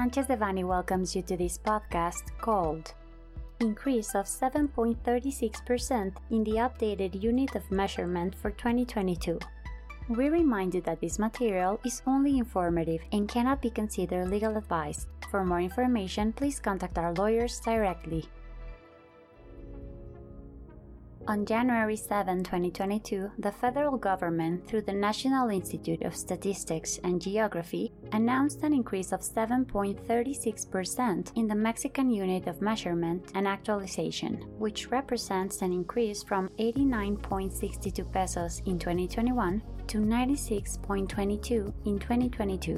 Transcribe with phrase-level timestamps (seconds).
[0.00, 2.94] Sanchez Devanny welcomes you to this podcast called
[3.60, 9.38] Increase of 7.36% in the updated unit of measurement for 2022.
[10.08, 15.06] We remind you that this material is only informative and cannot be considered legal advice.
[15.30, 18.24] For more information, please contact our lawyers directly.
[21.30, 27.92] On January 7, 2022, the federal government, through the National Institute of Statistics and Geography,
[28.10, 35.62] announced an increase of 7.36% in the Mexican unit of measurement and actualization, which represents
[35.62, 42.76] an increase from 89.62 pesos in 2021 to 96.22 in 2022.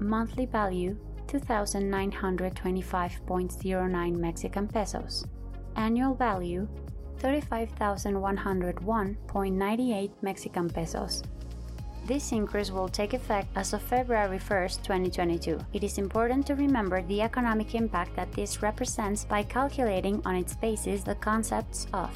[0.00, 0.96] Monthly value
[1.28, 5.24] 2,925.09 Mexican pesos.
[5.76, 6.66] Annual value
[7.18, 11.22] 35,101.98 Mexican pesos.
[12.06, 15.58] This increase will take effect as of February 1, 2022.
[15.74, 20.56] It is important to remember the economic impact that this represents by calculating on its
[20.56, 22.08] basis the concepts of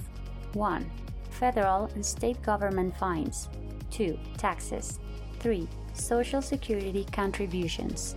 [0.54, 0.90] 1.
[1.30, 3.50] Federal and state government fines,
[3.90, 4.18] 2.
[4.38, 4.98] Taxes,
[5.40, 5.68] 3.
[5.92, 8.14] Social Security contributions,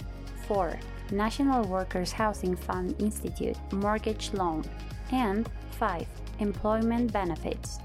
[0.47, 0.79] 4.
[1.11, 4.63] National Workers Housing Fund Institute mortgage loan,
[5.11, 6.05] and 5
[6.39, 7.79] employment benefits.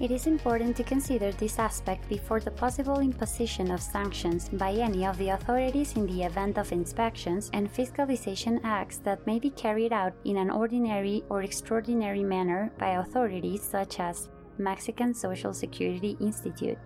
[0.00, 5.04] It is important to consider this aspect before the possible imposition of sanctions by any
[5.04, 9.92] of the authorities in the event of inspections and fiscalization acts that may be carried
[9.92, 16.78] out in an ordinary or extraordinary manner by authorities such as Mexican Social Security Institute,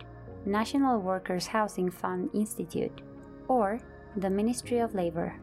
[0.46, 3.02] National Workers Housing Fund Institute,
[3.46, 3.78] or
[4.16, 5.34] the Ministry of Labor.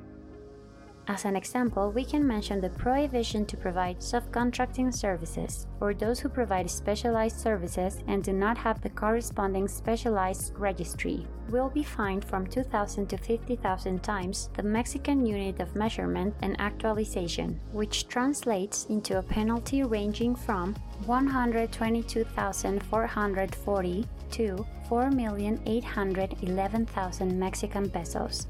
[1.10, 6.30] As an example, we can mention the prohibition to provide subcontracting services, or those who
[6.30, 12.46] provide specialized services and do not have the corresponding specialized registry, will be fined from
[12.46, 19.24] 2,000 to 50,000 times the Mexican unit of measurement and actualization, which translates into a
[19.24, 20.76] penalty ranging from
[21.08, 28.46] 122,440 to 4,811,000 Mexican pesos.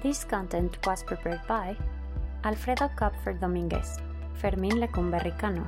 [0.00, 1.76] This content was prepared by
[2.44, 3.98] Alfredo Kupfer Dominguez,
[4.40, 5.66] Fermín Lecumberri Cano,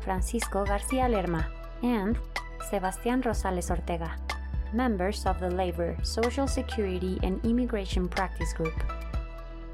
[0.00, 1.46] Francisco García Lerma,
[1.82, 2.18] and
[2.70, 4.16] Sebastián Rosales Ortega,
[4.72, 8.74] members of the Labor, Social Security, and Immigration Practice Group.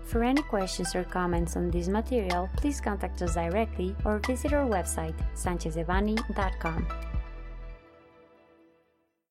[0.05, 4.67] For any questions or comments on this material, please contact us directly or visit our
[4.67, 6.87] website, sanchezdevanny.com.